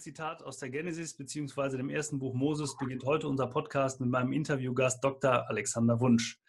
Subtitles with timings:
[0.00, 1.76] Bibelzitat aus der Genesis bzw.
[1.76, 5.46] dem ersten Buch Moses beginnt heute unser Podcast mit meinem Interviewgast Dr.
[5.50, 6.40] Alexander Wunsch,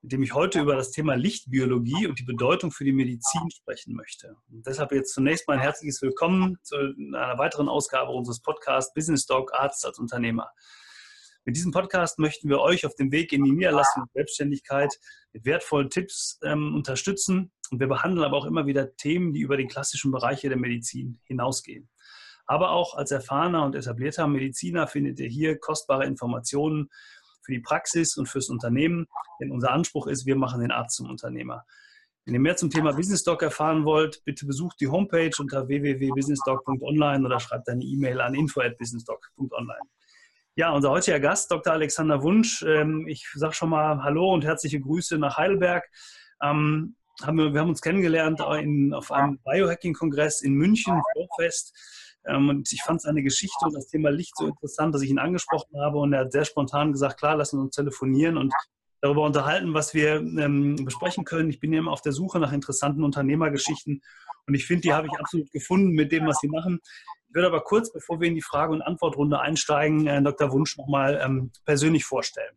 [0.00, 3.94] mit dem ich heute über das Thema Lichtbiologie und die Bedeutung für die Medizin sprechen
[3.94, 4.34] möchte.
[4.50, 9.26] Und deshalb jetzt zunächst mal ein herzliches Willkommen zu einer weiteren Ausgabe unseres Podcasts Business
[9.26, 10.50] Dog Arzt als Unternehmer.
[11.44, 14.92] Mit diesem Podcast möchten wir euch auf dem Weg in die Niederlassung und Selbstständigkeit
[15.32, 17.52] mit wertvollen Tipps ähm, unterstützen.
[17.70, 21.20] Und wir behandeln aber auch immer wieder Themen, die über die klassischen Bereiche der Medizin
[21.22, 21.88] hinausgehen.
[22.52, 26.90] Aber auch als erfahrener und etablierter Mediziner findet ihr hier kostbare Informationen
[27.40, 29.06] für die Praxis und fürs Unternehmen.
[29.40, 31.64] Denn unser Anspruch ist, wir machen den Arzt zum Unternehmer.
[32.26, 37.24] Wenn ihr mehr zum Thema Business Doc erfahren wollt, bitte besucht die Homepage unter www.businessdoc.online
[37.24, 39.88] oder schreibt eine E-Mail an info@businessdoc.online.
[40.54, 41.72] Ja, unser heutiger Gast, Dr.
[41.72, 42.62] Alexander Wunsch.
[42.68, 45.88] Ähm, ich sage schon mal Hallo und herzliche Grüße nach Heidelberg.
[46.42, 52.01] Ähm, wir, haben uns kennengelernt auf einem Biohacking-Kongress in München, Vorfest.
[52.26, 55.18] Ähm, und ich fand seine Geschichte und das Thema Licht so interessant, dass ich ihn
[55.18, 55.98] angesprochen habe.
[55.98, 58.52] Und er hat sehr spontan gesagt, klar, lassen wir uns telefonieren und
[59.00, 61.50] darüber unterhalten, was wir ähm, besprechen können.
[61.50, 64.00] Ich bin ja immer auf der Suche nach interessanten Unternehmergeschichten
[64.46, 66.80] und ich finde, die habe ich absolut gefunden mit dem, was sie machen.
[67.28, 70.52] Ich würde aber kurz, bevor wir in die Frage- und Antwortrunde einsteigen, äh, Dr.
[70.52, 72.54] Wunsch nochmal ähm, persönlich vorstellen.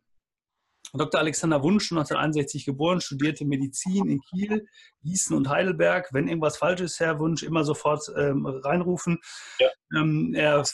[0.96, 1.20] Dr.
[1.20, 4.66] Alexander Wunsch, 1961 geboren, studierte Medizin in Kiel,
[5.02, 6.08] Gießen und Heidelberg.
[6.12, 9.18] Wenn irgendwas falsch ist, Herr Wunsch, immer sofort ähm, reinrufen.
[9.58, 9.68] Ja.
[9.94, 10.64] Ähm, er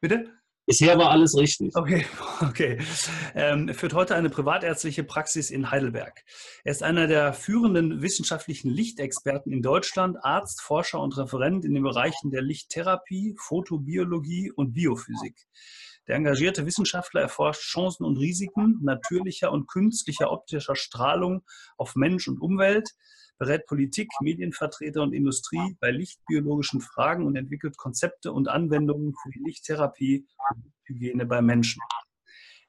[0.00, 0.40] bitte?
[0.70, 1.74] Bisher war alles richtig.
[1.74, 2.06] Okay,
[2.42, 2.78] okay.
[3.34, 6.22] Ähm, führt heute eine privatärztliche Praxis in Heidelberg.
[6.62, 11.82] Er ist einer der führenden wissenschaftlichen Lichtexperten in Deutschland, Arzt, Forscher und Referent in den
[11.82, 15.34] Bereichen der Lichttherapie, Photobiologie und Biophysik.
[16.06, 21.44] Der engagierte Wissenschaftler erforscht Chancen und Risiken natürlicher und künstlicher optischer Strahlung
[21.76, 22.90] auf Mensch und Umwelt,
[23.38, 29.42] berät Politik, Medienvertreter und Industrie bei lichtbiologischen Fragen und entwickelt Konzepte und Anwendungen für die
[29.44, 31.80] Lichttherapie und Hygiene bei Menschen.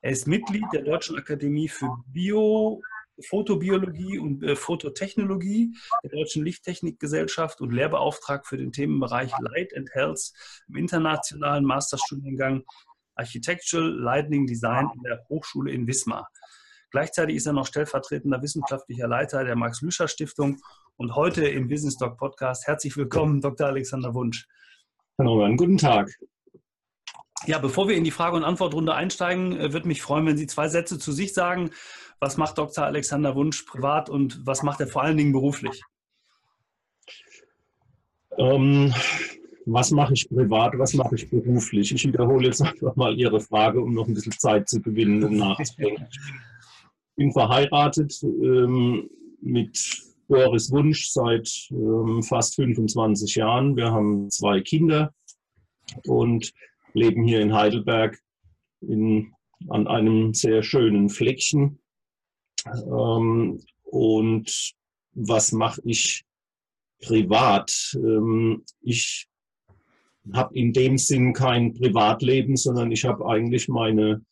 [0.01, 2.81] Er ist Mitglied der Deutschen Akademie für Bio,
[3.27, 10.31] Fotobiologie und äh, Fototechnologie der Deutschen Lichttechnikgesellschaft und Lehrbeauftragter für den Themenbereich Light and Health
[10.67, 12.63] im internationalen Masterstudiengang
[13.15, 16.27] Architectural Lightning Design in der Hochschule in Wismar.
[16.91, 20.61] Gleichzeitig ist er noch stellvertretender wissenschaftlicher Leiter der Max-Lüscher-Stiftung
[20.97, 22.67] und heute im Business Doc Podcast.
[22.67, 23.67] Herzlich willkommen, Dr.
[23.67, 24.45] Alexander Wunsch.
[25.17, 26.11] Hallo, einen guten Tag.
[27.45, 30.47] Ja, bevor wir in die Frage- und Antwortrunde einsteigen, äh, würde mich freuen, wenn Sie
[30.47, 31.71] zwei Sätze zu sich sagen.
[32.19, 32.85] Was macht Dr.
[32.85, 35.81] Alexander Wunsch privat und was macht er vor allen Dingen beruflich?
[38.37, 38.93] Ähm,
[39.65, 41.93] was mache ich privat, was mache ich beruflich?
[41.93, 45.35] Ich wiederhole jetzt einfach mal Ihre Frage, um noch ein bisschen Zeit zu gewinnen, um
[45.37, 46.07] nachzudenken.
[46.09, 49.09] Ich bin verheiratet ähm,
[49.41, 49.77] mit
[50.27, 53.75] Boris Wunsch seit ähm, fast 25 Jahren.
[53.75, 55.13] Wir haben zwei Kinder
[56.07, 56.53] und
[56.93, 58.17] leben hier in Heidelberg
[58.81, 59.33] in,
[59.69, 61.79] an einem sehr schönen Fleckchen.
[62.65, 64.73] Ähm, und
[65.13, 66.23] was mache ich
[67.01, 67.93] privat?
[67.95, 69.27] Ähm, ich
[70.33, 74.23] habe in dem Sinn kein Privatleben, sondern ich habe eigentlich meine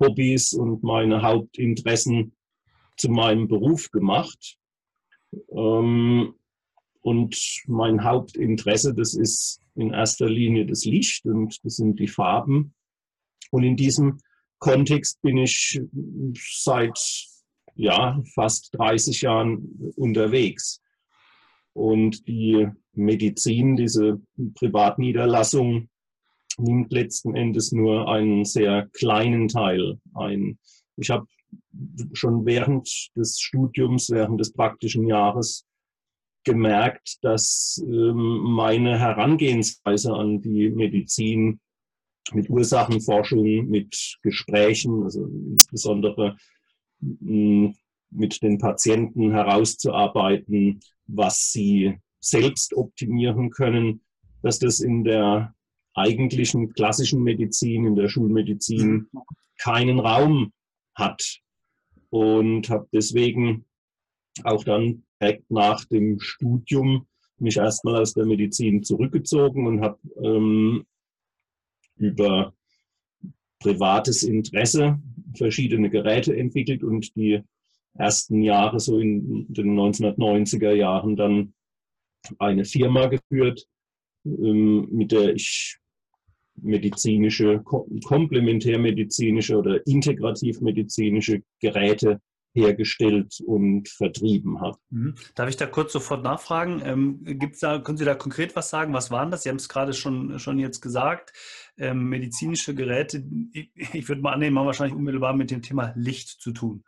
[0.00, 2.32] Hobbys und meine Hauptinteressen
[2.96, 4.56] zu meinem Beruf gemacht.
[5.50, 6.34] Ähm,
[7.00, 12.74] und mein Hauptinteresse, das ist in erster Linie das Licht und das sind die Farben.
[13.50, 14.18] Und in diesem
[14.58, 15.80] Kontext bin ich
[16.34, 16.98] seit
[17.76, 20.82] ja, fast 30 Jahren unterwegs.
[21.78, 24.20] Und die Medizin, diese
[24.54, 25.88] Privatniederlassung,
[26.58, 30.58] nimmt letzten Endes nur einen sehr kleinen Teil ein.
[30.96, 31.28] Ich habe
[32.14, 35.66] schon während des Studiums, während des praktischen Jahres
[36.42, 41.60] gemerkt, dass ähm, meine Herangehensweise an die Medizin
[42.32, 46.36] mit Ursachenforschung, mit Gesprächen, also insbesondere
[48.10, 54.00] mit den Patienten herauszuarbeiten, was sie selbst optimieren können,
[54.42, 55.54] dass das in der
[55.94, 59.08] eigentlichen klassischen Medizin, in der Schulmedizin
[59.58, 60.52] keinen Raum
[60.94, 61.40] hat.
[62.10, 63.66] Und habe deswegen
[64.44, 67.06] auch dann direkt nach dem Studium
[67.38, 70.84] mich erstmal aus der Medizin zurückgezogen und habe ähm,
[71.96, 72.54] über
[73.58, 74.98] privates Interesse
[75.36, 77.42] verschiedene Geräte entwickelt und die
[77.98, 81.54] ersten Jahre, so in den 1990er Jahren, dann
[82.38, 83.66] eine Firma geführt,
[84.24, 85.78] ähm, mit der ich
[86.60, 92.20] medizinische, komplementärmedizinische oder integrativmedizinische Geräte
[92.54, 94.78] hergestellt und vertrieben habe.
[94.90, 95.14] Mhm.
[95.34, 96.82] Darf ich da kurz sofort nachfragen?
[96.84, 98.92] Ähm, gibt's da, können Sie da konkret was sagen?
[98.92, 99.42] Was waren das?
[99.42, 101.32] Sie haben es gerade schon, schon jetzt gesagt.
[101.76, 106.40] Ähm, medizinische Geräte, ich, ich würde mal annehmen, haben wahrscheinlich unmittelbar mit dem Thema Licht
[106.40, 106.82] zu tun.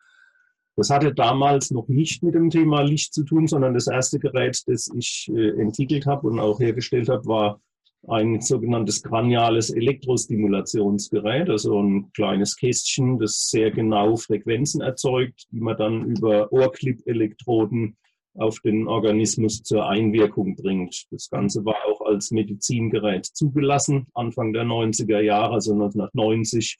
[0.81, 4.62] Das hatte damals noch nicht mit dem Thema Licht zu tun, sondern das erste Gerät,
[4.67, 7.61] das ich äh, entwickelt habe und auch hergestellt habe, war
[8.09, 15.77] ein sogenanntes kraniales Elektrostimulationsgerät, also ein kleines Kästchen, das sehr genau Frequenzen erzeugt, die man
[15.77, 17.99] dann über Ohrclip-Elektroden
[18.37, 21.05] auf den Organismus zur Einwirkung bringt.
[21.11, 26.79] Das Ganze war auch als Medizingerät zugelassen, Anfang der 90er Jahre, also 1990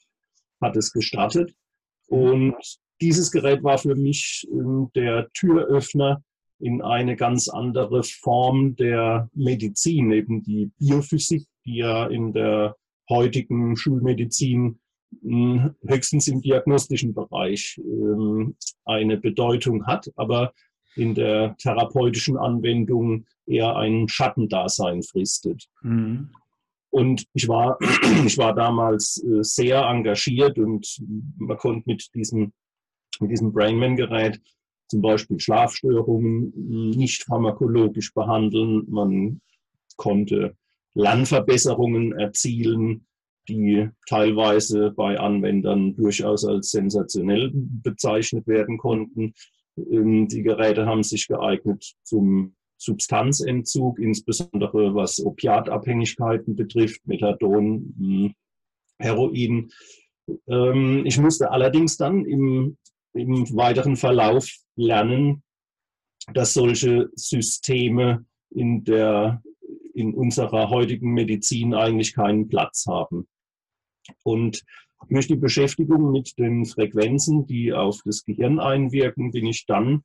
[0.59, 1.53] hat es gestartet.
[2.07, 2.55] Und
[3.01, 6.23] dieses Gerät war für mich ähm, der Türöffner
[6.59, 12.75] in eine ganz andere Form der Medizin, eben die Biophysik, die ja in der
[13.09, 14.79] heutigen Schulmedizin
[15.21, 18.55] hm, höchstens im diagnostischen Bereich ähm,
[18.85, 20.53] eine Bedeutung hat, aber
[20.95, 25.67] in der therapeutischen Anwendung eher ein Schattendasein fristet.
[25.81, 26.29] Mhm.
[26.89, 27.77] Und ich war,
[28.25, 31.01] ich war damals äh, sehr engagiert und
[31.37, 32.53] man konnte mit diesem,
[33.21, 34.41] mit diesem Brainman-Gerät
[34.87, 36.51] zum Beispiel Schlafstörungen
[36.89, 38.83] nicht pharmakologisch behandeln.
[38.89, 39.41] Man
[39.95, 40.55] konnte
[40.93, 43.05] Lernverbesserungen erzielen,
[43.47, 49.33] die teilweise bei Anwendern durchaus als sensationell bezeichnet werden konnten.
[49.77, 58.33] Ähm, die Geräte haben sich geeignet zum Substanzentzug, insbesondere was Opiatabhängigkeiten betrifft, Methadon, hm,
[58.99, 59.71] Heroin.
[60.47, 62.77] Ähm, ich musste allerdings dann im,
[63.13, 65.43] im weiteren Verlauf lernen,
[66.33, 69.41] dass solche Systeme in, der,
[69.93, 73.27] in unserer heutigen Medizin eigentlich keinen Platz haben.
[74.23, 74.63] Und
[75.09, 80.03] durch die Beschäftigung mit den Frequenzen, die auf das Gehirn einwirken, bin ich dann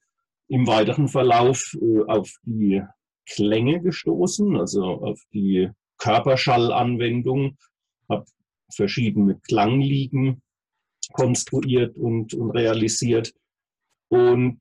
[0.48, 2.82] im weiteren Verlauf äh, auf die
[3.28, 5.68] Klänge gestoßen, also auf die
[5.98, 7.56] Körperschallanwendung,
[8.08, 8.26] habe
[8.72, 10.42] verschiedene Klangliegen
[11.12, 13.32] konstruiert und, und realisiert
[14.08, 14.58] und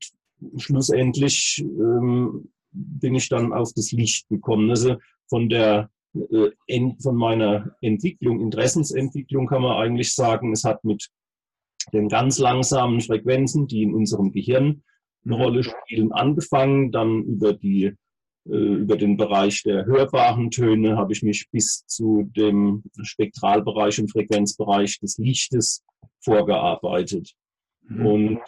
[0.56, 4.70] schlussendlich ähm, bin ich dann auf das Licht gekommen.
[4.70, 4.96] Also
[5.28, 11.08] von der äh, von meiner Entwicklung, Interessensentwicklung kann man eigentlich sagen, es hat mit
[11.92, 14.82] den ganz langsamen Frequenzen, die in unserem Gehirn
[15.24, 15.36] eine.
[15.36, 16.92] Rolle spielen, angefangen.
[16.92, 17.92] Dann über die
[18.48, 24.10] äh, über den Bereich der hörbaren Töne habe ich mich bis zu dem Spektralbereich und
[24.10, 25.84] Frequenzbereich des Lichtes
[26.26, 27.34] vorgearbeitet.
[27.88, 28.06] Mhm.
[28.06, 28.40] Und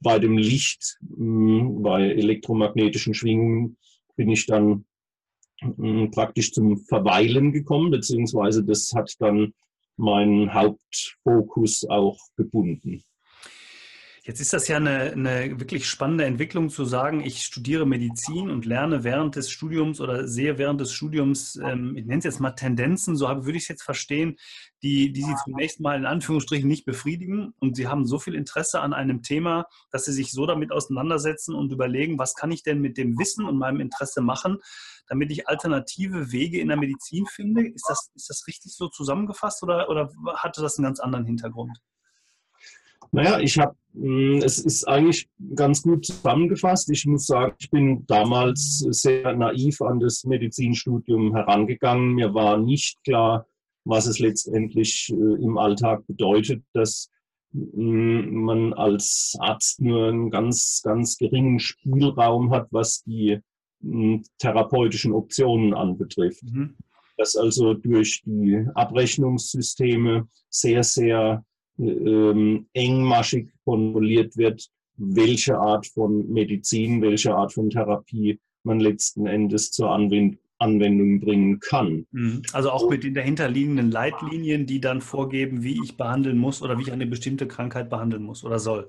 [0.00, 3.76] bei dem Licht, hm, bei elektromagnetischen Schwingungen,
[4.16, 4.84] bin ich dann
[5.60, 9.52] hm, praktisch zum Verweilen gekommen, beziehungsweise das hat dann
[9.96, 13.02] meinen Hauptfokus auch gebunden.
[14.26, 18.64] Jetzt ist das ja eine, eine, wirklich spannende Entwicklung zu sagen, ich studiere Medizin und
[18.64, 22.52] lerne während des Studiums oder sehe während des Studiums, ähm, ich nenne es jetzt mal
[22.52, 24.38] Tendenzen, so habe, würde ich es jetzt verstehen,
[24.82, 27.52] die, die Sie zunächst mal in Anführungsstrichen nicht befriedigen.
[27.58, 31.54] Und Sie haben so viel Interesse an einem Thema, dass Sie sich so damit auseinandersetzen
[31.54, 34.56] und überlegen, was kann ich denn mit dem Wissen und meinem Interesse machen,
[35.06, 37.68] damit ich alternative Wege in der Medizin finde.
[37.68, 41.78] Ist das, ist das richtig so zusammengefasst oder, oder hatte das einen ganz anderen Hintergrund?
[43.14, 46.90] Naja, ich habe, hm, es ist eigentlich ganz gut zusammengefasst.
[46.90, 52.14] Ich muss sagen, ich bin damals sehr naiv an das Medizinstudium herangegangen.
[52.14, 53.46] Mir war nicht klar,
[53.84, 57.08] was es letztendlich äh, im Alltag bedeutet, dass
[57.52, 63.38] hm, man als Arzt nur einen ganz, ganz geringen Spielraum hat, was die
[63.80, 66.42] hm, therapeutischen Optionen anbetrifft.
[66.42, 66.74] Mhm.
[67.16, 71.44] Dass also durch die Abrechnungssysteme sehr, sehr
[71.78, 79.70] ähm, engmaschig kontrolliert wird, welche Art von Medizin, welche Art von Therapie man letzten Endes
[79.72, 82.06] zur Anwend Anwendung bringen kann.
[82.12, 82.42] Mhm.
[82.52, 86.82] Also auch mit den dahinterliegenden Leitlinien, die dann vorgeben, wie ich behandeln muss oder wie
[86.82, 88.88] ich eine bestimmte Krankheit behandeln muss oder soll.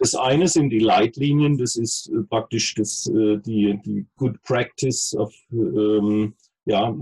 [0.00, 5.14] Das eine sind die Leitlinien, das ist äh, praktisch das, äh, die, die Good Practice
[5.16, 6.34] of ähm,
[6.66, 6.94] ja,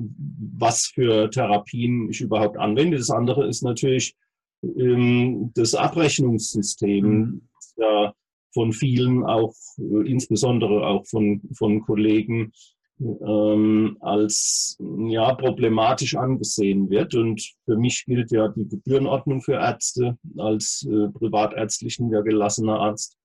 [0.57, 2.97] was für Therapien ich überhaupt anwende.
[2.99, 4.15] Das andere ist natürlich
[4.63, 7.43] ähm, das Abrechnungssystem, mhm.
[7.77, 8.15] ja
[8.53, 12.53] von vielen auch, äh, insbesondere auch von, von Kollegen,
[13.01, 14.77] ähm, als
[15.09, 17.15] ja, problematisch angesehen wird.
[17.15, 23.17] Und für mich gilt ja die Gebührenordnung für Ärzte als äh, privatärztlichen gelassener Arzt.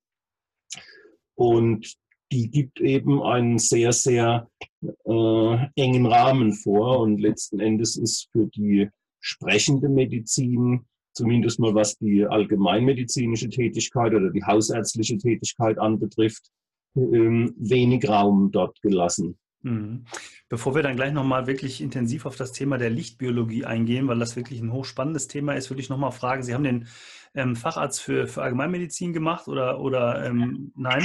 [1.34, 1.94] Und
[2.32, 4.50] die gibt eben einen sehr, sehr
[4.82, 7.00] äh, engen Rahmen vor.
[7.00, 8.88] Und letzten Endes ist für die
[9.20, 10.87] sprechende Medizin
[11.18, 16.50] zumindest mal was die allgemeinmedizinische Tätigkeit oder die hausärztliche Tätigkeit anbetrifft,
[16.96, 19.38] ähm, wenig Raum dort gelassen.
[19.62, 20.04] Mhm.
[20.48, 24.36] Bevor wir dann gleich nochmal wirklich intensiv auf das Thema der Lichtbiologie eingehen, weil das
[24.36, 26.86] wirklich ein hochspannendes Thema ist, würde ich nochmal fragen, Sie haben den
[27.34, 31.04] ähm, Facharzt für, für Allgemeinmedizin gemacht oder, oder ähm, nein?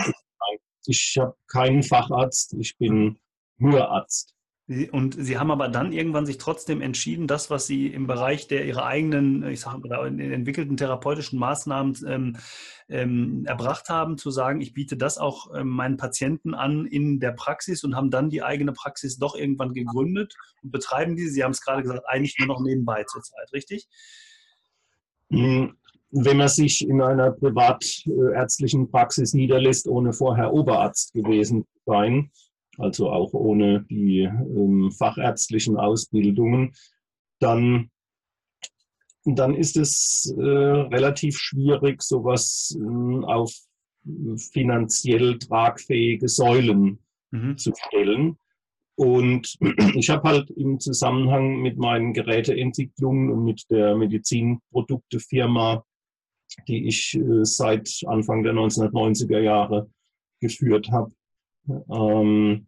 [0.85, 3.17] Ich habe keinen Facharzt, ich bin
[3.57, 4.35] nur Arzt.
[4.65, 8.65] Und Sie haben aber dann irgendwann sich trotzdem entschieden, das, was Sie im Bereich der
[8.65, 12.37] Ihrer eigenen, ich sage mal, entwickelten therapeutischen Maßnahmen ähm,
[12.87, 17.33] ähm, erbracht haben, zu sagen, ich biete das auch ähm, meinen Patienten an in der
[17.33, 21.31] Praxis und haben dann die eigene Praxis doch irgendwann gegründet und betreiben diese.
[21.31, 23.89] Sie haben es gerade gesagt, eigentlich nur noch nebenbei zurzeit, richtig?
[25.29, 32.31] Wenn man sich in einer privatärztlichen Praxis niederlässt, ohne vorher Oberarzt gewesen zu sein,
[32.77, 36.73] also auch ohne die ähm, fachärztlichen Ausbildungen,
[37.39, 37.89] dann,
[39.25, 43.53] dann ist es äh, relativ schwierig, sowas äh, auf
[44.51, 46.99] finanziell tragfähige Säulen
[47.31, 47.57] mhm.
[47.57, 48.37] zu stellen.
[48.95, 49.57] Und
[49.95, 55.83] ich habe halt im Zusammenhang mit meinen Geräteentwicklungen und mit der Medizinproduktefirma,
[56.67, 59.89] die ich äh, seit Anfang der 1990er Jahre
[60.39, 61.11] geführt habe,
[61.67, 62.67] ähm,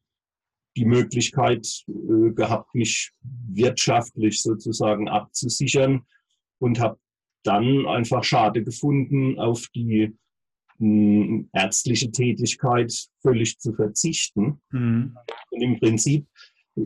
[0.76, 6.06] die Möglichkeit äh, gehabt, mich wirtschaftlich sozusagen abzusichern
[6.60, 7.00] und habe
[7.44, 10.14] dann einfach schade gefunden, auf die
[10.80, 14.62] mh, hm, ärztliche Tätigkeit völlig zu verzichten.
[14.72, 15.18] Mhm.
[15.52, 16.28] Und im Prinzip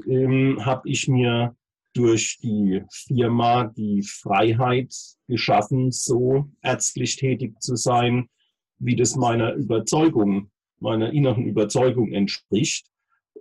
[0.08, 1.56] ähm, habe ich mir
[1.94, 4.94] durch die Firma die Freiheit
[5.28, 8.30] geschaffen, so ärztlich tätig zu sein,
[8.78, 10.52] wie das meiner Überzeugung
[10.82, 12.88] meiner inneren Überzeugung entspricht,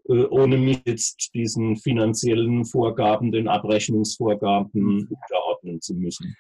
[0.09, 6.37] äh, ohne mich jetzt diesen finanziellen Vorgaben, den Abrechnungsvorgaben unterordnen zu müssen.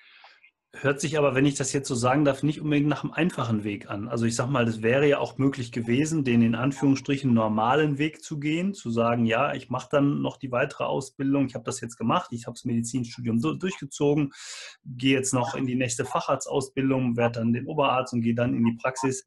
[0.74, 3.64] Hört sich aber, wenn ich das jetzt so sagen darf, nicht unbedingt nach einem einfachen
[3.64, 4.06] Weg an.
[4.06, 8.22] Also ich sage mal, es wäre ja auch möglich gewesen, den in Anführungsstrichen normalen Weg
[8.22, 11.80] zu gehen, zu sagen, ja, ich mache dann noch die weitere Ausbildung, ich habe das
[11.80, 14.32] jetzt gemacht, ich habe das Medizinstudium durchgezogen,
[14.84, 18.64] gehe jetzt noch in die nächste Facharztausbildung, werde dann den Oberarzt und gehe dann in
[18.64, 19.26] die Praxis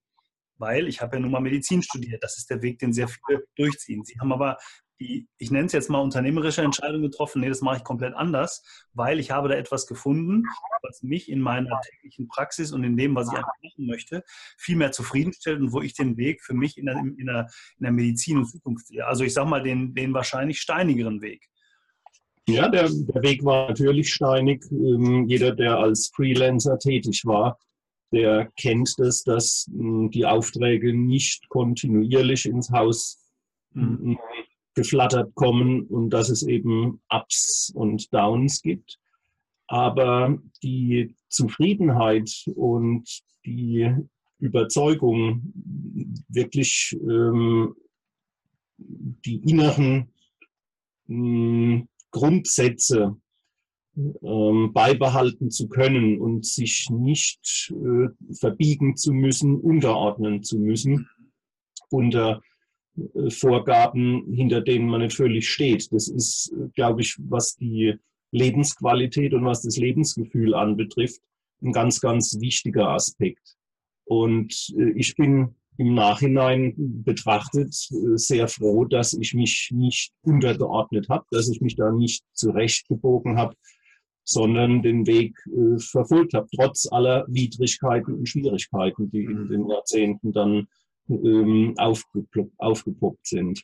[0.62, 2.24] weil ich habe ja nun mal Medizin studiert.
[2.24, 4.06] Das ist der Weg, den sehr viele durchziehen.
[4.06, 4.58] Sie haben aber
[5.02, 8.64] die, ich nenne es jetzt mal unternehmerische Entscheidung getroffen, nee, das mache ich komplett anders,
[8.94, 10.44] weil ich habe da etwas gefunden,
[10.84, 14.24] was mich in meiner täglichen Praxis und in dem, was ich einfach machen möchte,
[14.58, 17.48] viel mehr zufriedenstellt und wo ich den Weg für mich in der, in der,
[17.80, 19.06] in der Medizin in Zukunft sehe.
[19.06, 21.48] Also ich sage mal den, den wahrscheinlich steinigeren Weg.
[22.48, 24.64] Ja, der, der Weg war natürlich steinig.
[24.72, 27.58] Ähm, jeder, der als Freelancer tätig war,
[28.12, 33.20] der kennt es, dass hm, die Aufträge nicht kontinuierlich ins Haus
[33.74, 34.18] mhm.
[34.74, 38.98] geflattert kommen und dass es eben Ups und Downs gibt.
[39.68, 43.08] Aber die Zufriedenheit und
[43.46, 43.90] die
[44.40, 45.54] Überzeugung,
[46.28, 47.76] wirklich ähm,
[48.78, 50.12] die inneren
[51.06, 53.16] mh, Grundsätze
[54.22, 61.10] ähm, beibehalten zu können und sich nicht äh, verbiegen zu müssen, unterordnen zu müssen
[61.90, 62.42] unter
[62.98, 65.92] äh, Vorgaben, hinter denen man nicht völlig steht.
[65.92, 67.96] Das ist, glaube ich, was die
[68.32, 71.22] Lebensqualität und was das Lebensgefühl anbetrifft,
[71.62, 73.58] ein ganz, ganz wichtiger Aspekt.
[74.06, 81.10] Und äh, ich bin im Nachhinein betrachtet äh, sehr froh, dass ich mich nicht untergeordnet
[81.10, 83.56] habe, dass ich mich da nicht zurechtgebogen habe,
[84.32, 90.32] sondern den Weg äh, verfolgt habe, trotz aller Widrigkeiten und Schwierigkeiten, die in den Jahrzehnten
[90.32, 90.68] dann
[91.10, 93.64] ähm, aufgeploppt, sind.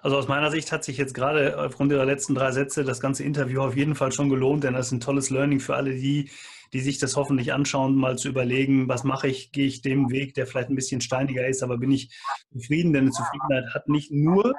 [0.00, 3.24] Also aus meiner Sicht hat sich jetzt gerade aufgrund Ihrer letzten drei Sätze das ganze
[3.24, 6.30] Interview auf jeden Fall schon gelohnt, denn das ist ein tolles Learning für alle die,
[6.72, 10.34] die sich das hoffentlich anschauen, mal zu überlegen, was mache ich, gehe ich dem Weg,
[10.34, 12.10] der vielleicht ein bisschen steiniger ist, aber bin ich
[12.52, 14.54] zufrieden, denn eine Zufriedenheit hat nicht nur,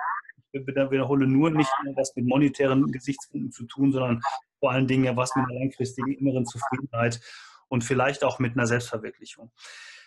[0.52, 4.22] ich wiederhole nur, nicht nur was mit monetären Gesichtspunkten zu tun, sondern
[4.64, 7.20] vor allen Dingen ja was mit einer langfristigen inneren Zufriedenheit
[7.68, 9.52] und vielleicht auch mit einer Selbstverwirklichung.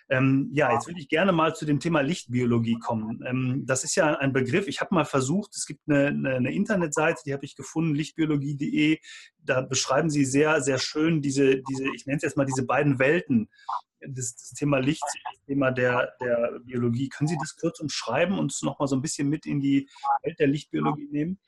[0.09, 3.23] Ähm, ja, jetzt würde ich gerne mal zu dem Thema Lichtbiologie kommen.
[3.27, 7.21] Ähm, das ist ja ein Begriff, ich habe mal versucht, es gibt eine, eine, Internetseite,
[7.27, 8.99] die habe ich gefunden, lichtbiologie.de.
[9.37, 12.99] Da beschreiben Sie sehr, sehr schön diese, diese ich nenne es jetzt mal diese beiden
[12.99, 13.51] Welten.
[14.01, 17.11] Das, das Thema Licht, das Thema der, der Biologie.
[17.11, 19.87] Können Sie das kurz umschreiben und nochmal so ein bisschen mit in die
[20.23, 21.41] Welt der Lichtbiologie nehmen?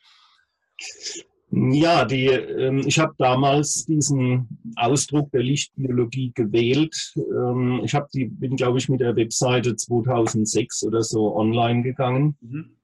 [1.51, 7.15] Ja, die, ähm, ich habe damals diesen Ausdruck der Lichtbiologie gewählt.
[7.17, 12.37] Ähm, ich habe die, bin, glaube ich, mit der Webseite 2006 oder so online gegangen.
[12.41, 12.77] Mhm.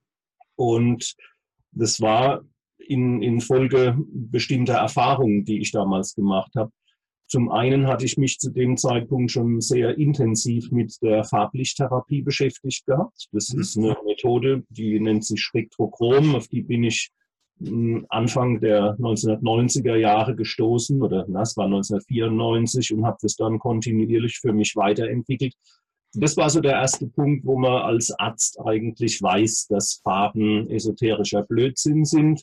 [0.57, 1.15] Und
[1.73, 2.43] das war
[2.79, 6.73] in, in Folge bestimmter Erfahrungen, die ich damals gemacht habe.
[7.27, 12.87] Zum einen hatte ich mich zu dem Zeitpunkt schon sehr intensiv mit der Farblichttherapie beschäftigt
[12.87, 13.29] gehabt.
[13.33, 13.61] Das mhm.
[13.61, 16.35] ist eine Methode, die nennt sich Spektrochrom.
[16.35, 17.11] Auf die bin ich
[18.09, 24.53] Anfang der 1990er Jahre gestoßen oder das war 1994 und habe das dann kontinuierlich für
[24.53, 25.55] mich weiterentwickelt.
[26.15, 31.43] Das war so der erste Punkt, wo man als Arzt eigentlich weiß, dass Farben esoterischer
[31.43, 32.43] Blödsinn sind,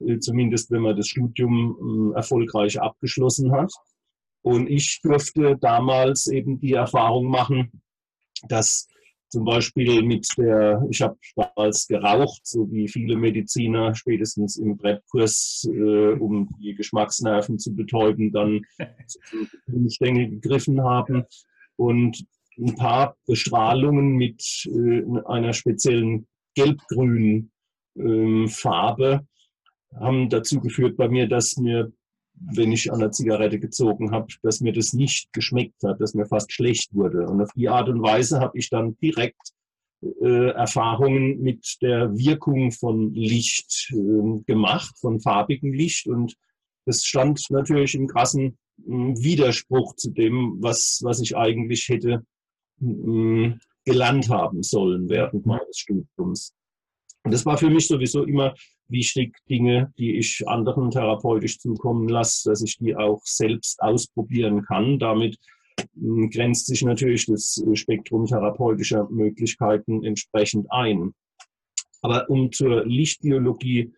[0.00, 3.72] äh, zumindest wenn man das Studium erfolgreich abgeschlossen hat.
[4.42, 7.82] Und ich durfte damals eben die Erfahrung machen,
[8.48, 8.86] dass
[9.36, 15.68] zum Beispiel mit der, ich habe damals geraucht, so wie viele Mediziner spätestens im Brettkurs,
[15.70, 18.62] äh, um die Geschmacksnerven zu betäuben, dann
[19.66, 21.24] zum Stängel gegriffen haben.
[21.76, 22.24] Und
[22.58, 27.50] ein paar Bestrahlungen mit äh, einer speziellen gelb-grünen
[27.98, 29.26] äh, Farbe
[29.96, 31.92] haben dazu geführt bei mir, dass mir
[32.38, 36.26] wenn ich an der Zigarette gezogen habe, dass mir das nicht geschmeckt hat, dass mir
[36.26, 37.26] fast schlecht wurde.
[37.26, 39.52] Und auf die Art und Weise habe ich dann direkt
[40.02, 46.06] äh, Erfahrungen mit der Wirkung von Licht äh, gemacht, von farbigem Licht.
[46.06, 46.36] Und
[46.84, 52.24] das stand natürlich im krassen äh, Widerspruch zu dem, was, was ich eigentlich hätte
[52.80, 56.52] ähm, gelernt haben sollen während meines Studiums.
[57.22, 58.54] Und das war für mich sowieso immer
[58.88, 64.98] wichtig, Dinge, die ich anderen therapeutisch zukommen lasse, dass ich die auch selbst ausprobieren kann.
[64.98, 65.38] Damit
[65.94, 71.14] hm, grenzt sich natürlich das Spektrum therapeutischer Möglichkeiten entsprechend ein.
[72.02, 73.92] Aber um zur Lichtbiologie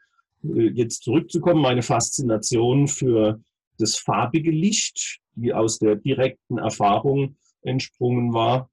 [0.45, 3.41] äh, jetzt zurückzukommen, meine Faszination für
[3.79, 8.71] das farbige Licht, die aus der direkten Erfahrung entsprungen war,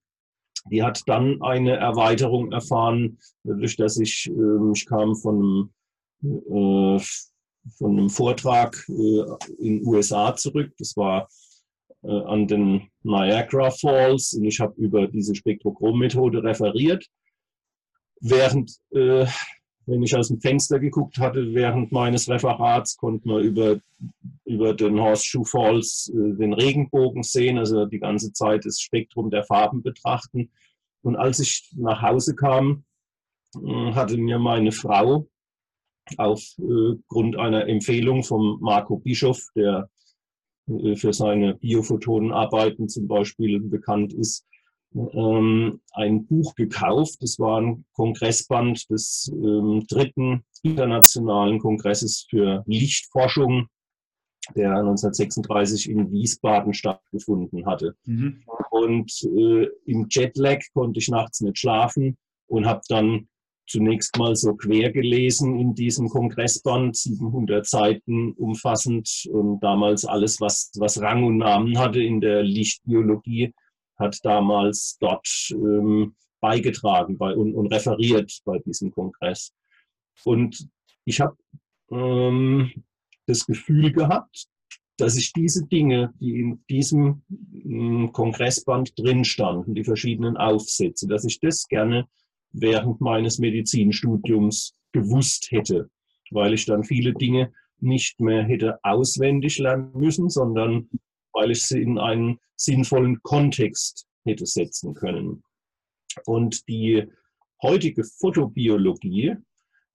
[0.72, 5.70] die hat dann eine Erweiterung erfahren, dadurch, dass ich, ähm, ich kam von einem
[6.24, 7.00] äh,
[7.78, 8.94] von einem Vortrag äh,
[9.60, 10.72] in den USA zurück.
[10.78, 11.28] Das war
[12.04, 17.06] äh, an den Niagara Falls und ich habe über diese Spektrochrom-Methode referiert.
[18.22, 19.26] Während, äh,
[19.88, 23.80] wenn ich aus dem Fenster geguckt hatte, während meines Referats, konnte man über,
[24.46, 29.84] über den Horseshoe Falls den Regenbogen sehen, also die ganze Zeit das Spektrum der Farben
[29.84, 30.50] betrachten.
[31.04, 32.84] Und als ich nach Hause kam,
[33.94, 35.28] hatte mir meine Frau
[36.18, 39.90] aufgrund äh, einer Empfehlung von Marco Bischof, der
[40.68, 44.46] äh, für seine Biophotonenarbeiten zum Beispiel bekannt ist,
[44.96, 47.18] ähm, ein Buch gekauft.
[47.22, 53.68] Das war ein Kongressband des ähm, dritten internationalen Kongresses für Lichtforschung,
[54.56, 57.96] der 1936 in Wiesbaden stattgefunden hatte.
[58.06, 58.44] Mhm.
[58.72, 63.28] Und äh, im Jetlag konnte ich nachts nicht schlafen und habe dann
[63.68, 70.72] zunächst mal so quer gelesen in diesem Kongressband, 700 Seiten umfassend und damals alles, was,
[70.78, 73.54] was Rang und Namen hatte in der Lichtbiologie,
[73.98, 79.54] hat damals dort ähm, beigetragen bei, und, und referiert bei diesem Kongress.
[80.24, 80.68] Und
[81.06, 81.36] ich habe
[81.92, 82.72] ähm,
[83.26, 84.48] das Gefühl gehabt,
[84.98, 87.24] dass ich diese Dinge, die in diesem
[87.54, 92.08] ähm, Kongressband drin standen, die verschiedenen Aufsätze, dass ich das gerne
[92.56, 95.90] während meines Medizinstudiums gewusst hätte,
[96.32, 100.90] weil ich dann viele Dinge nicht mehr hätte auswendig lernen müssen, sondern
[101.34, 105.44] weil ich sie in einen sinnvollen Kontext hätte setzen können.
[106.26, 107.04] Und die
[107.62, 109.36] heutige Photobiologie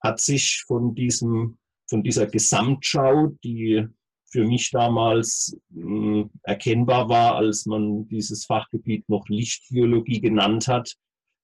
[0.02, 3.86] hat sich von, diesem, von dieser Gesamtschau, die
[4.30, 10.94] für mich damals mh, hm, erkennbar war, als man dieses Fachgebiet noch Lichtbiologie genannt hat,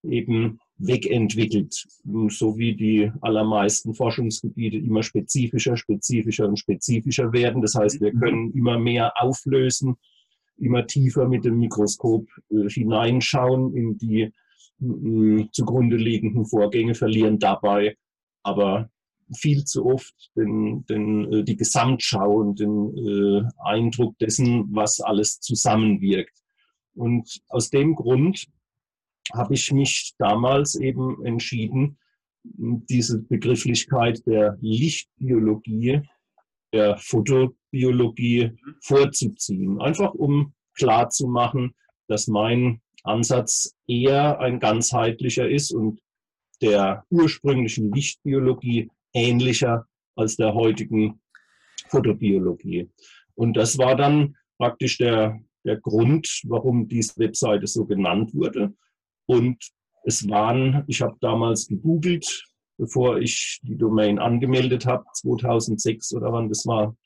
[0.04, 1.86] eben wegentwickelt,
[2.28, 7.62] so wie die allermeisten Forschungsgebiete immer spezifischer, spezifischer und spezifischer werden.
[7.62, 9.96] Das heißt, wir können immer mehr auflösen,
[10.58, 14.32] immer tiefer mit dem Mikroskop äh, hineinschauen in die
[14.82, 17.96] äh, zugrunde liegenden Vorgänge, verlieren dabei
[18.46, 18.88] aber
[19.34, 25.40] viel zu oft den, den, äh, die Gesamtschau und den äh, Eindruck dessen, was alles
[25.40, 26.38] zusammenwirkt.
[26.94, 28.46] Und aus dem Grund
[29.32, 31.98] habe ich mich damals eben entschieden,
[32.44, 36.02] diese Begrifflichkeit der Lichtbiologie,
[36.72, 39.80] der Fotobiologie vorzuziehen.
[39.80, 41.74] Einfach um klarzumachen,
[42.08, 46.00] dass mein Ansatz eher ein ganzheitlicher ist und
[46.60, 49.86] der ursprünglichen Lichtbiologie ähnlicher
[50.16, 51.20] als der heutigen
[51.88, 52.88] Fotobiologie.
[53.34, 58.72] Und das war dann praktisch der, der Grund, warum diese Webseite so genannt wurde.
[59.26, 59.58] Und
[60.04, 62.44] es waren, ich habe damals gegoogelt,
[62.78, 66.96] bevor ich die Domain angemeldet habe, 2006 oder wann das war,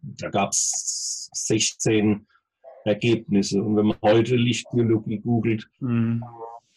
[0.00, 2.26] Da gab es 16
[2.84, 3.62] Ergebnisse.
[3.62, 6.22] Und wenn man heute Lichtbiologie googelt, mhm.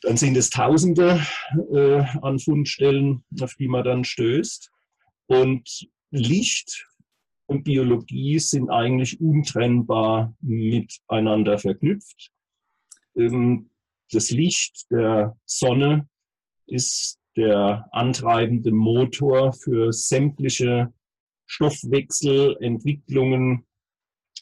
[0.01, 1.21] dann sind es Tausende
[1.71, 4.71] äh, an Fundstellen, auf die man dann stößt.
[5.27, 6.87] Und Licht
[7.45, 12.31] und Biologie sind eigentlich untrennbar miteinander verknüpft.
[13.15, 13.69] Ähm,
[14.11, 16.09] das Licht der Sonne
[16.65, 20.91] ist der antreibende Motor für sämtliche
[21.45, 23.67] Stoffwechselentwicklungen,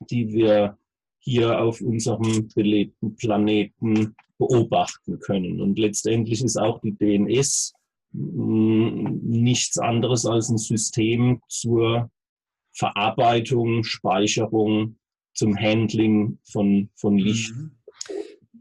[0.10, 0.78] die wir
[1.19, 5.62] hier auf unserem belebten Planeten beobachten können.
[5.62, 7.73] Und letztendlich ist auch die DNS
[8.12, 12.12] hm, nichts anderes als ein System zur
[12.73, 14.97] Verarbeitung, Speicherung,
[15.34, 17.56] zum Handling von, von Licht.
[17.56, 17.71] Mhm.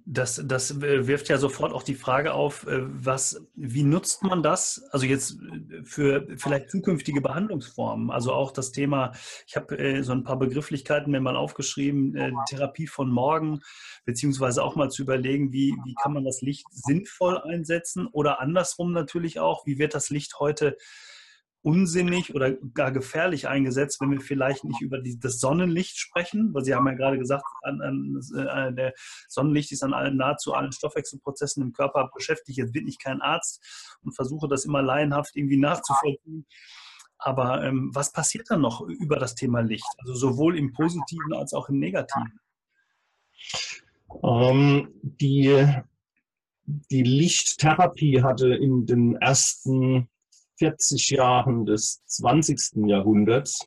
[0.06, 4.42] Das, das äh, wirft ja sofort auch die Frage auf, äh, was, wie nutzt man
[4.42, 4.84] das?
[4.90, 8.10] Also jetzt äh, für vielleicht zukünftige Behandlungsformen.
[8.10, 9.12] Also auch das Thema,
[9.46, 12.14] ich habe so ein paar Begrifflichkeiten mir mal aufgeschrieben,
[12.48, 13.60] Therapie von morgen,
[14.04, 18.92] beziehungsweise auch mal zu überlegen, wie, wie kann man das Licht sinnvoll einsetzen oder andersrum
[18.92, 20.76] natürlich auch, wie wird das Licht heute
[21.64, 26.62] unsinnig oder gar gefährlich eingesetzt, wenn wir vielleicht nicht über die, das Sonnenlicht sprechen, weil
[26.62, 28.92] Sie haben ja gerade gesagt, an, an, äh, der
[29.28, 32.58] Sonnenlicht ist an allen, nahezu allen Stoffwechselprozessen im Körper beschäftigt.
[32.58, 36.46] Jetzt bin ich kein Arzt und versuche das immer laienhaft irgendwie nachzuvollziehen.
[37.16, 39.88] Aber ähm, was passiert dann noch über das Thema Licht?
[39.98, 42.40] Also sowohl im Positiven als auch im Negativen?
[44.22, 45.66] Ähm, die,
[46.66, 50.10] die Lichttherapie hatte in den ersten
[50.58, 52.86] 40 Jahren des 20.
[52.86, 53.66] Jahrhunderts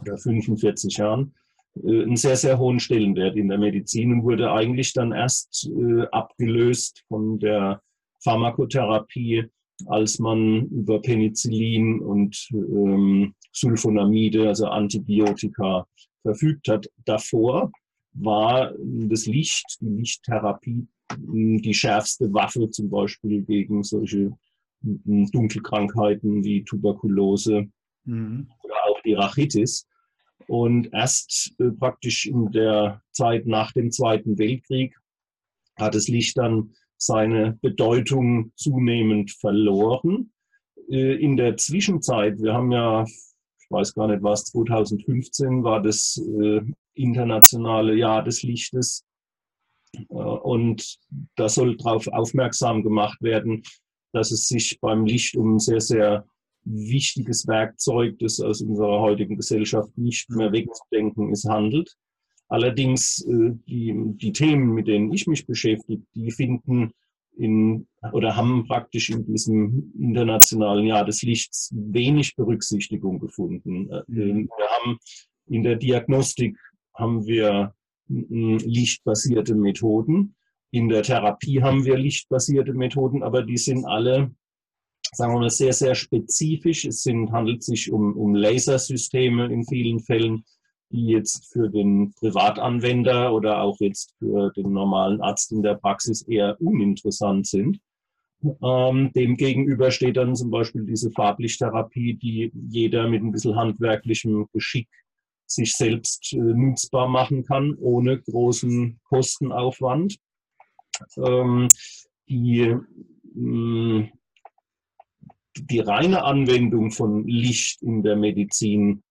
[0.00, 1.34] oder 45 Jahren
[1.76, 6.06] äh, einen sehr, sehr hohen Stellenwert in der Medizin und wurde eigentlich dann erst äh,
[6.10, 7.82] abgelöst von der
[8.22, 9.46] Pharmakotherapie,
[9.86, 15.86] als man über Penicillin und ähm, Sulfonamide, also Antibiotika,
[16.22, 16.88] verfügt hat.
[17.04, 17.72] Davor
[18.12, 20.86] war das Licht, die Lichttherapie,
[21.18, 24.32] die schärfste Waffe zum Beispiel gegen solche
[24.82, 27.68] Dunkelkrankheiten wie Tuberkulose
[28.04, 28.48] mhm.
[28.62, 29.86] oder auch die Rachitis.
[30.48, 34.96] Und erst äh, praktisch in der Zeit nach dem Zweiten Weltkrieg
[35.78, 40.32] hat das Licht dann seine Bedeutung zunehmend verloren.
[40.88, 46.20] Äh, in der Zwischenzeit, wir haben ja, ich weiß gar nicht was, 2015 war das
[46.40, 46.60] äh,
[46.94, 49.04] internationale Jahr des Lichtes.
[49.94, 50.98] Äh, und
[51.36, 53.62] da soll darauf aufmerksam gemacht werden,
[54.12, 56.26] dass es sich beim Licht um ein sehr, sehr
[56.64, 61.96] wichtiges Werkzeug, das aus unserer heutigen Gesellschaft nicht mehr wegzudenken ist, handelt.
[62.48, 66.92] Allerdings äh, die, die Themen, mit denen ich mich beschäftige, die finden
[67.36, 73.90] in oder haben praktisch in diesem internationalen Jahr des Lichts wenig Berücksichtigung gefunden.
[73.90, 74.48] Äh, mhm.
[74.56, 74.98] Wir haben
[75.46, 76.58] in der Diagnostik
[76.94, 77.74] haben wir
[78.08, 80.34] lichtbasierte Methoden.
[80.72, 84.34] In der Therapie haben wir lichtbasierte Methoden, aber die sind alle,
[85.12, 86.86] sagen wir mal, sehr, sehr spezifisch.
[86.86, 90.44] Es sind, handelt sich um, um Lasersysteme in vielen Fällen,
[90.90, 96.22] die jetzt für den Privatanwender oder auch jetzt für den normalen Arzt in der Praxis
[96.22, 97.78] eher uninteressant sind.
[98.62, 104.88] Ähm, Demgegenüber steht dann zum Beispiel diese Farblichttherapie, die jeder mit ein bisschen handwerklichem Geschick
[105.46, 110.16] sich selbst äh, nutzbar machen kann, ohne großen Kostenaufwand.
[111.16, 111.68] Ähm,
[112.28, 112.76] die,
[113.34, 114.08] mm,
[115.56, 119.02] die reine Anwendung von Licht in der Medizin,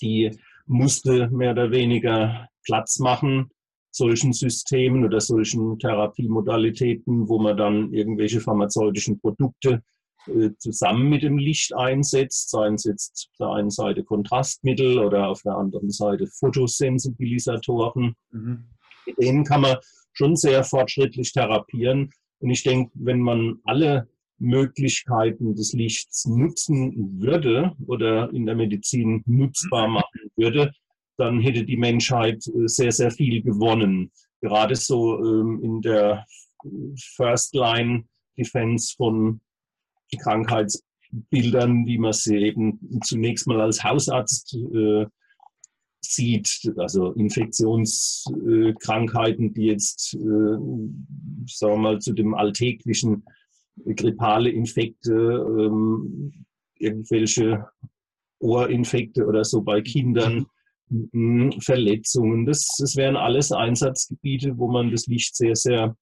[0.00, 0.30] die
[0.66, 3.50] musste mehr oder weniger Platz machen
[3.90, 9.82] solchen Systemen oder solchen Therapiemodalitäten, wo man dann irgendwelche pharmazeutischen Produkte
[10.26, 15.28] äh, zusammen mit dem Licht einsetzt, seien es jetzt auf der einen Seite Kontrastmittel oder
[15.28, 18.14] auf der anderen Seite Fotosensibilisatoren.
[18.30, 18.64] Mhm.
[19.06, 19.76] Mit denen kann man
[20.20, 22.10] schon sehr fortschrittlich therapieren.
[22.40, 24.06] Und ich denke, wenn man alle
[24.38, 30.72] Möglichkeiten des Lichts nutzen würde oder in der Medizin nutzbar machen würde,
[31.16, 34.10] dann hätte die Menschheit äh, sehr, sehr viel gewonnen.
[34.42, 36.26] Gerade so ähm, in der
[37.16, 38.04] First Line
[38.36, 39.40] Defense von
[40.18, 45.06] Krankheitsbildern, wie man sie eben zunächst mal als Hausarzt äh,
[46.00, 51.06] sieht, also Infektionskrankheiten, die jetzt, äh, sagen
[51.46, 53.24] wir mal, zu dem alltäglichen
[53.96, 56.44] grippale Infekte, ähm,
[56.76, 57.66] irgendwelche
[58.38, 60.46] Ohrinfekte oder so bei Kindern,
[61.60, 62.46] Verletzungen.
[62.46, 65.96] Das, das wären alles Einsatzgebiete, wo man das Licht sehr, sehr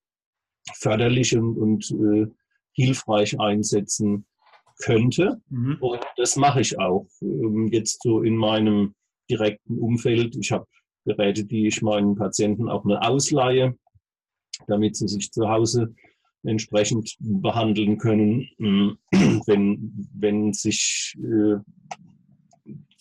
[0.77, 2.27] förderlich und, und äh,
[2.73, 4.25] hilfreich einsetzen
[4.79, 5.43] könnte.
[5.51, 5.77] Mhm.
[5.81, 7.07] Und das mache ich auch.
[7.21, 8.95] Ähm, jetzt so in meinem
[9.31, 10.37] direkten Umfeld.
[10.37, 10.67] Ich habe
[11.05, 13.77] Geräte, die ich meinen Patienten auch nur ausleihe,
[14.67, 15.95] damit sie sich zu Hause
[16.45, 18.49] entsprechend behandeln können,
[19.47, 21.57] wenn, wenn sich äh,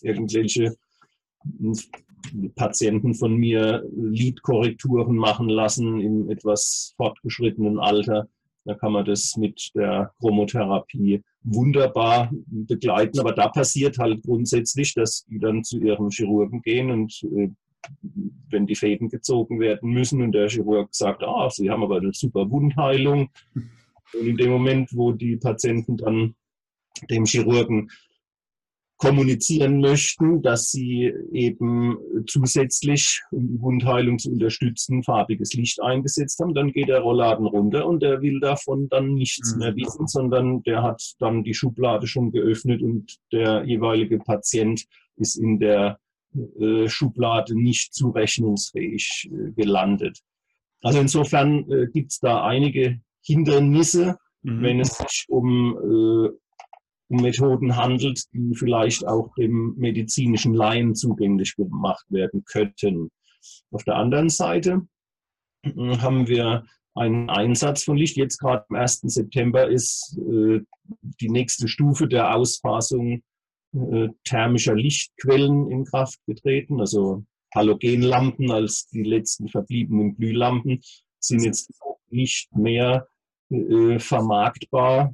[0.02, 0.76] irgendwelche
[2.56, 8.28] Patienten von mir Lidkorrekturen machen lassen im etwas fortgeschrittenen Alter.
[8.68, 13.18] Da kann man das mit der Chromotherapie wunderbar begleiten.
[13.20, 17.50] Aber da passiert halt grundsätzlich, dass die dann zu ihrem Chirurgen gehen und äh,
[18.50, 22.12] wenn die Fäden gezogen werden müssen und der Chirurg sagt, ah, Sie haben aber eine
[22.14, 23.30] super Wundheilung.
[23.56, 26.36] Und in dem Moment, wo die Patienten dann
[27.10, 27.90] dem Chirurgen
[28.98, 36.56] kommunizieren möchten, dass sie eben zusätzlich, um die Wundheilung zu unterstützen, farbiges Licht eingesetzt haben.
[36.56, 39.78] Dann geht der Rollladen runter und der will davon dann nichts mehr mhm.
[39.78, 45.60] wissen, sondern der hat dann die Schublade schon geöffnet und der jeweilige Patient ist in
[45.60, 46.00] der
[46.60, 50.20] äh, Schublade nicht zurechnungsfähig äh, gelandet.
[50.82, 54.62] Also insofern äh, gibt es da einige Hindernisse, mhm.
[54.62, 56.30] wenn es sich um äh,
[57.10, 63.10] um Methoden handelt, die vielleicht auch dem medizinischen Laien zugänglich gemacht werden könnten.
[63.72, 64.88] Auf der anderen Seite
[65.64, 66.66] äh, haben wir
[66.96, 68.18] einen Einsatz von Licht.
[68.18, 69.02] Jetzt gerade am 1.
[69.02, 70.62] September ist äh,
[71.22, 73.22] die nächste Stufe der Ausfassung
[73.74, 76.80] äh, thermischer Lichtquellen in Kraft getreten.
[76.80, 80.82] Also Halogenlampen als die letzten verbliebenen Glühlampen
[81.20, 81.72] sind jetzt
[82.10, 83.08] nicht mehr
[83.50, 85.14] äh, vermarktbar.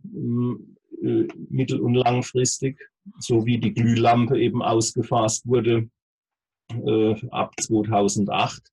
[1.03, 2.79] Äh, mittel- und langfristig,
[3.19, 5.89] so wie die Glühlampe eben ausgefasst wurde
[6.71, 8.63] äh, ab 2008,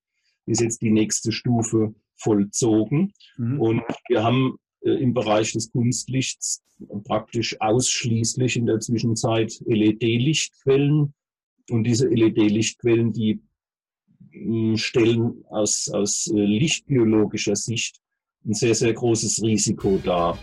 [0.47, 3.13] ist jetzt die nächste Stufe vollzogen.
[3.37, 3.61] Mhm.
[3.61, 6.63] Und wir haben äh, im Bereich des Kunstlichts
[7.03, 11.13] praktisch ausschließlich in der Zwischenzeit LED-Lichtquellen.
[11.69, 13.43] Und diese LED-Lichtquellen, die
[14.31, 18.01] mh, stellen aus, aus lichtbiologischer Sicht
[18.45, 20.39] ein sehr, sehr großes Risiko dar.